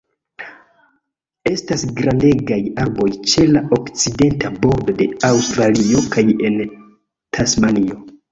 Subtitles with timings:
[1.49, 6.59] Estas grandegaj arboj ĉe la okcidenta bordo de Aŭstralio kaj en
[7.39, 8.01] Tasmanio.